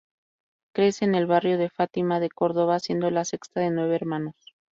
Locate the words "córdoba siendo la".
2.31-3.23